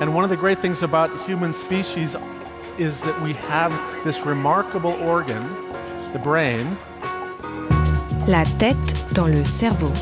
[0.00, 2.16] And one of the great things about human species
[2.78, 3.72] is that we have
[4.04, 5.42] this remarkable organ,
[6.12, 6.66] the brain.
[8.26, 8.76] La tête
[9.14, 9.92] dans le cerveau.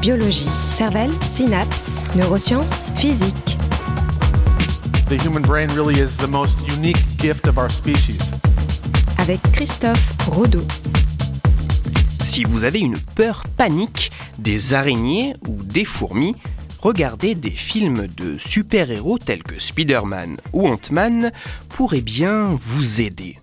[0.00, 3.56] Biologie, cervelle, synapses, neurosciences, physique.
[5.08, 8.20] The human brain really is the most unique gift of our species.
[9.18, 10.62] Avec Christophe Rodeau.
[12.20, 16.36] Si vous avez une peur panique des araignées ou des fourmis,
[16.80, 21.32] regardez des films de super-héros tels que Spider-Man ou Ant-Man
[21.68, 23.38] pourrait bien vous aider.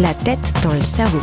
[0.00, 1.20] La tête dans le cerveau.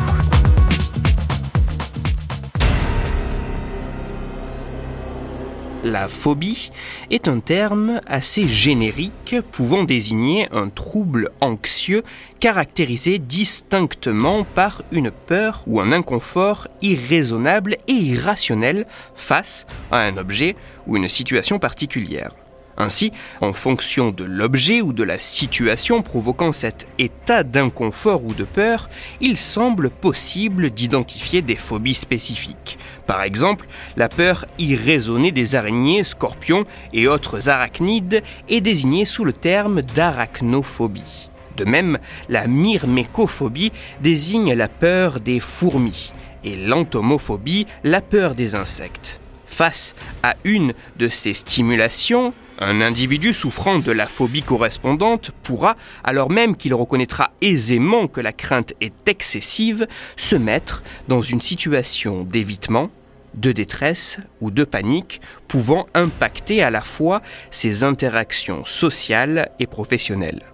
[5.84, 6.70] La phobie
[7.10, 12.04] est un terme assez générique pouvant désigner un trouble anxieux
[12.40, 20.56] caractérisé distinctement par une peur ou un inconfort irraisonnable et irrationnel face à un objet
[20.86, 22.32] ou une situation particulière.
[22.78, 28.44] Ainsi, en fonction de l'objet ou de la situation provoquant cet état d'inconfort ou de
[28.44, 32.78] peur, il semble possible d'identifier des phobies spécifiques.
[33.08, 39.34] Par exemple, la peur irraisonnée des araignées, scorpions et autres arachnides est désignée sous le
[39.34, 41.30] terme d'arachnophobie.
[41.58, 46.14] De même, la myrmécophobie désigne la peur des fourmis
[46.44, 49.20] et l'entomophobie la peur des insectes.
[49.46, 56.30] Face à une de ces stimulations, un individu souffrant de la phobie correspondante pourra, alors
[56.30, 62.92] même qu'il reconnaîtra aisément que la crainte est excessive, se mettre dans une situation d'évitement,
[63.34, 70.51] de détresse ou de panique pouvant impacter à la fois ses interactions sociales et professionnelles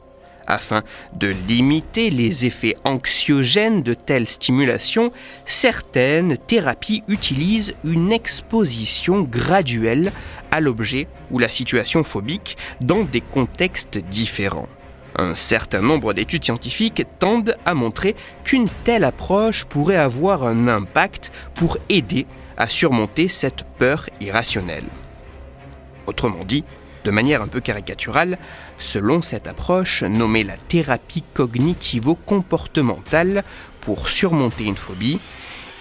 [0.48, 5.12] afin de limiter les effets anxiogènes de telles stimulations,
[5.46, 10.12] certaines thérapies utilisent une exposition graduelle
[10.52, 14.70] à l'objet ou la situation phobique dans des contextes différents.
[15.16, 21.32] Un certain nombre d'études scientifiques tendent à montrer qu'une telle approche pourrait avoir un impact
[21.56, 24.86] pour aider à surmonter cette peur irrationnelle.
[26.06, 26.64] Autrement dit,
[27.08, 28.38] de manière un peu caricaturale,
[28.80, 33.46] selon cette approche nommée la thérapie cognitivo-comportementale
[33.80, 35.22] pour surmonter une phobie,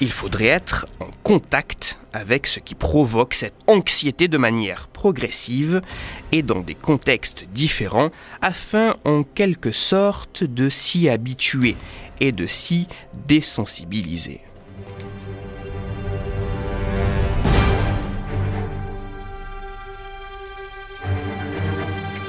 [0.01, 5.83] il faudrait être en contact avec ce qui provoque cette anxiété de manière progressive
[6.31, 11.75] et dans des contextes différents afin en quelque sorte de s'y habituer
[12.21, 12.87] et de s'y
[13.27, 14.43] désensibiliser.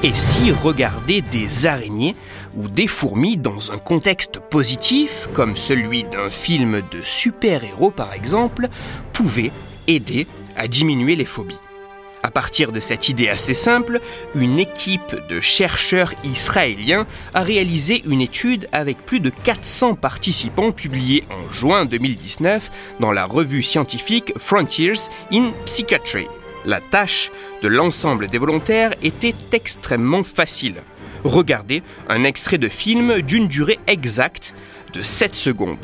[0.07, 2.16] Et si regarder des araignées
[2.56, 8.69] ou des fourmis dans un contexte positif, comme celui d'un film de super-héros par exemple,
[9.12, 9.51] pouvait
[9.85, 10.25] aider
[10.56, 11.59] à diminuer les phobies
[12.23, 14.01] à partir de cette idée assez simple,
[14.35, 21.24] une équipe de chercheurs israéliens a réalisé une étude avec plus de 400 participants publiée
[21.31, 22.69] en juin 2019
[23.00, 26.28] dans la revue scientifique Frontiers in Psychiatry.
[26.67, 30.83] La tâche de l'ensemble des volontaires était extrêmement facile.
[31.23, 34.53] Regardez un extrait de film d'une durée exacte
[34.91, 35.77] de 7 secondes.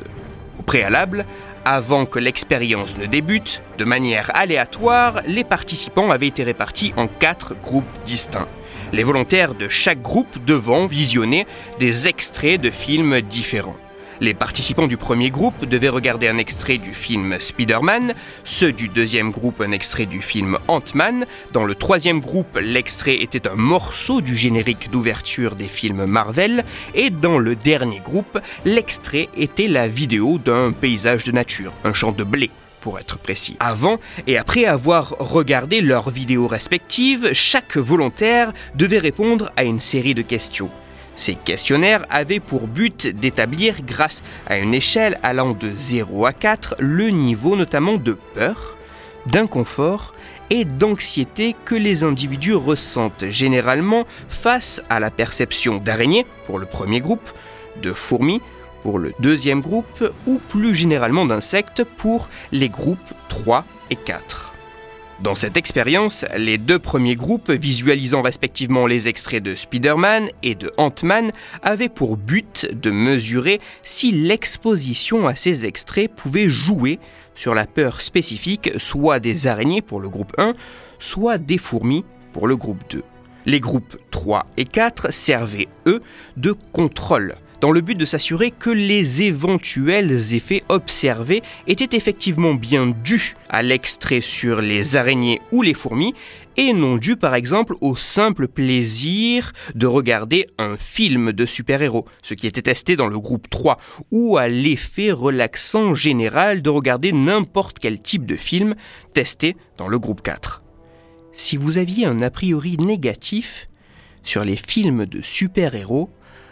[0.59, 1.25] Au préalable,
[1.63, 7.55] avant que l'expérience ne débute, de manière aléatoire, les participants avaient été répartis en quatre
[7.55, 8.49] groupes distincts.
[8.91, 11.47] Les volontaires de chaque groupe devant visionner
[11.79, 13.77] des extraits de films différents.
[14.21, 18.13] Les participants du premier groupe devaient regarder un extrait du film Spider-Man,
[18.43, 23.47] ceux du deuxième groupe un extrait du film Ant-Man, dans le troisième groupe l'extrait était
[23.47, 26.63] un morceau du générique d'ouverture des films Marvel,
[26.93, 32.11] et dans le dernier groupe l'extrait était la vidéo d'un paysage de nature, un champ
[32.11, 32.51] de blé
[32.81, 33.55] pour être précis.
[33.61, 33.97] Avant
[34.27, 40.21] et après avoir regardé leurs vidéos respectives, chaque volontaire devait répondre à une série de
[40.21, 40.69] questions.
[41.15, 46.75] Ces questionnaires avaient pour but d'établir, grâce à une échelle allant de 0 à 4,
[46.79, 48.75] le niveau notamment de peur,
[49.27, 50.13] d'inconfort
[50.49, 56.99] et d'anxiété que les individus ressentent généralement face à la perception d'araignées pour le premier
[56.99, 57.31] groupe,
[57.81, 58.41] de fourmis
[58.83, 62.99] pour le deuxième groupe ou plus généralement d'insectes pour les groupes
[63.29, 64.52] 3 et 4.
[65.23, 70.69] Dans cette expérience, les deux premiers groupes, visualisant respectivement les extraits de Spider-Man et de
[70.75, 71.31] Ant-Man,
[71.61, 76.99] avaient pour but de mesurer si l'exposition à ces extraits pouvait jouer
[77.35, 80.55] sur la peur spécifique soit des araignées pour le groupe 1,
[80.99, 82.03] soit des fourmis
[82.33, 83.01] pour le groupe 2.
[83.45, 86.01] Les groupes 3 et 4 servaient, eux,
[86.35, 92.87] de contrôle dans le but de s'assurer que les éventuels effets observés étaient effectivement bien
[92.87, 96.13] dus à l'extrait sur les araignées ou les fourmis
[96.57, 102.33] et non dus par exemple au simple plaisir de regarder un film de super-héros, ce
[102.33, 103.79] qui était testé dans le groupe 3,
[104.11, 108.75] ou à l'effet relaxant général de regarder n'importe quel type de film
[109.13, 110.63] testé dans le groupe 4.
[111.31, 113.69] Si vous aviez un a priori négatif
[114.21, 116.09] sur les films de super-héros,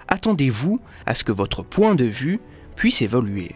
[0.07, 2.39] attendez-vous à ce que votre point de vue
[2.75, 3.55] puisse évoluer.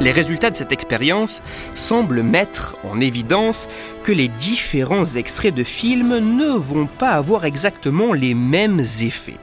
[0.00, 1.42] Les résultats de cette expérience
[1.74, 3.68] semblent mettre en évidence
[4.02, 9.36] que les différents extraits de films ne vont pas avoir exactement les mêmes effets.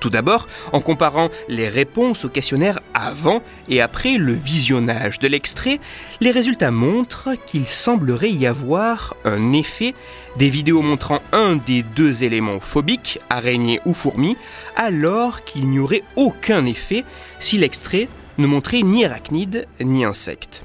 [0.00, 5.78] Tout d'abord, en comparant les réponses au questionnaire avant et après le visionnage de l'extrait,
[6.22, 9.94] les résultats montrent qu'il semblerait y avoir un effet
[10.38, 14.38] des vidéos montrant un des deux éléments phobiques, araignée ou fourmi,
[14.74, 17.04] alors qu'il n'y aurait aucun effet
[17.38, 18.08] si l'extrait
[18.38, 20.62] ne montrait ni arachnide ni insecte.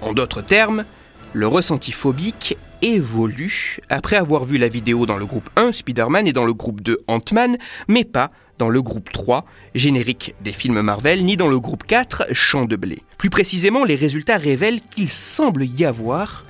[0.00, 0.84] En d'autres termes,
[1.32, 6.32] le ressenti phobique évolue après avoir vu la vidéo dans le groupe 1 Spider-Man et
[6.32, 7.56] dans le groupe 2 Ant-Man,
[7.88, 9.44] mais pas dans le groupe 3,
[9.74, 13.02] générique des films Marvel, ni dans le groupe 4, Champ de blé.
[13.18, 16.44] Plus précisément, les résultats révèlent qu'il semble y avoir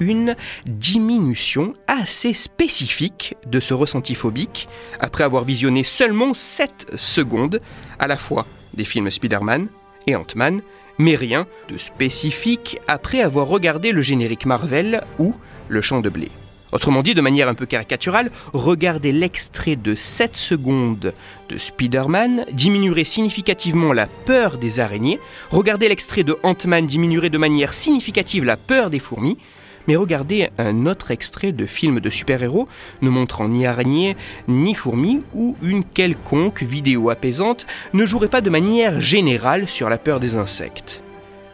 [0.00, 0.34] une
[0.66, 4.68] diminution assez spécifique de ce ressenti phobique
[4.98, 7.60] après avoir visionné seulement 7 secondes
[7.98, 9.68] à la fois des films Spider-Man
[10.06, 10.62] et Ant-Man,
[11.00, 15.34] mais rien de spécifique après avoir regardé le générique Marvel ou
[15.68, 16.30] le champ de blé.
[16.72, 21.14] Autrement dit, de manière un peu caricaturale, regarder l'extrait de 7 secondes
[21.48, 25.18] de Spider-Man diminuerait significativement la peur des araignées,
[25.50, 29.38] regarder l'extrait de Ant-Man diminuerait de manière significative la peur des fourmis,
[29.86, 32.68] mais regarder un autre extrait de film de super-héros
[33.02, 34.16] ne montrant ni araignées
[34.48, 39.98] ni fourmis ou une quelconque vidéo apaisante ne jouerait pas de manière générale sur la
[39.98, 41.02] peur des insectes.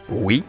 [0.09, 0.43] Oui,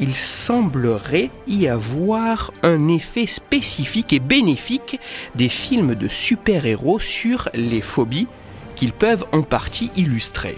[0.00, 4.98] il semblerait y avoir un effet spécifique et bénéfique
[5.34, 8.28] des films de super-héros sur les phobies
[8.74, 10.56] qu'ils peuvent en partie illustrer.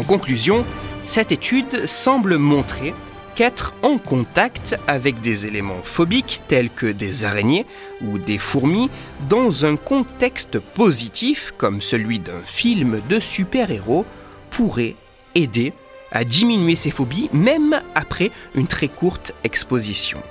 [0.00, 0.64] En conclusion,
[1.06, 2.94] cette étude semble montrer
[3.34, 7.66] qu'être en contact avec des éléments phobiques tels que des araignées
[8.00, 8.88] ou des fourmis
[9.28, 14.06] dans un contexte positif comme celui d'un film de super-héros
[14.48, 14.96] pourrait
[15.34, 15.74] aider
[16.12, 20.22] à diminuer ces phobies même après une très courte exposition.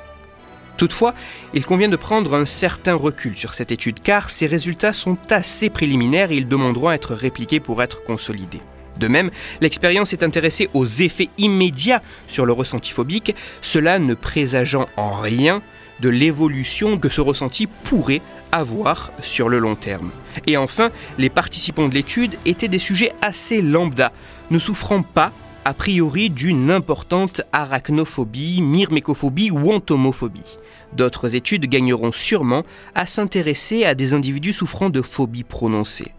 [0.77, 1.13] Toutefois,
[1.53, 5.69] il convient de prendre un certain recul sur cette étude car ces résultats sont assez
[5.69, 8.61] préliminaires et ils demanderont à être répliqués pour être consolidés.
[8.99, 9.31] De même,
[9.61, 15.61] l'expérience est intéressée aux effets immédiats sur le ressenti phobique, cela ne présageant en rien
[16.01, 20.11] de l'évolution que ce ressenti pourrait avoir sur le long terme.
[20.47, 24.11] Et enfin, les participants de l'étude étaient des sujets assez lambda,
[24.51, 25.31] ne souffrant pas
[25.65, 30.57] a priori d'une importante arachnophobie, myrmécophobie ou entomophobie.
[30.93, 32.63] D'autres études gagneront sûrement
[32.95, 36.11] à s'intéresser à des individus souffrant de phobies prononcées.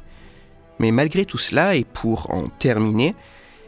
[0.80, 3.14] Mais malgré tout cela, et pour en terminer,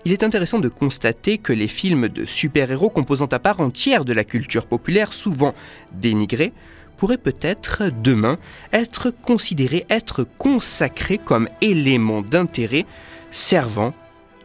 [0.07, 4.15] il est intéressant de constater que les films de super-héros composant à part entière de
[4.15, 5.55] la culture populaire, souvent
[5.93, 6.55] dénigrés,
[6.97, 8.39] pourraient peut-être demain
[8.73, 12.87] être considérés être consacrés comme éléments d'intérêt
[13.31, 13.93] servant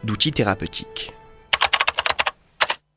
[0.04, 1.14] d'outils thérapeutiques.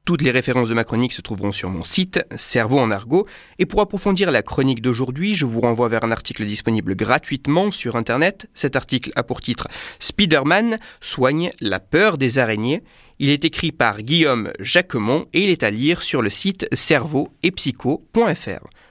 [0.04, 3.28] Toutes les références de ma chronique se trouveront sur mon site, Cerveau en argot,
[3.60, 7.96] et pour approfondir la chronique d'aujourd'hui, je vous renvoie vers un article disponible gratuitement sur
[7.96, 8.50] Internet.
[8.56, 9.68] Cet article a pour titre
[10.00, 12.82] Spider-Man soigne la peur des araignées.
[13.20, 17.30] Il est écrit par Guillaume Jacquemont et il est à lire sur le site cerveau
[17.44, 18.68] et psycho.fr.